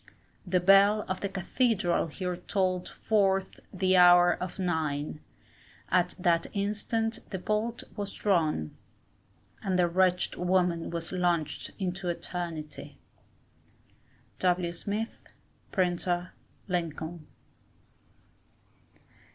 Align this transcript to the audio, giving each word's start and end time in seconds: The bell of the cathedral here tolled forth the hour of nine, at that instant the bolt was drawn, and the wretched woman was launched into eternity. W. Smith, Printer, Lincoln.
The 0.47 0.59
bell 0.59 1.05
of 1.07 1.21
the 1.21 1.29
cathedral 1.29 2.07
here 2.07 2.35
tolled 2.35 2.89
forth 2.89 3.59
the 3.71 3.97
hour 3.97 4.33
of 4.33 4.57
nine, 4.57 5.21
at 5.89 6.15
that 6.17 6.47
instant 6.53 7.19
the 7.29 7.37
bolt 7.37 7.83
was 7.95 8.11
drawn, 8.11 8.75
and 9.61 9.77
the 9.77 9.87
wretched 9.87 10.37
woman 10.37 10.89
was 10.89 11.11
launched 11.11 11.69
into 11.77 12.09
eternity. 12.09 12.97
W. 14.39 14.71
Smith, 14.71 15.21
Printer, 15.71 16.33
Lincoln. 16.67 17.27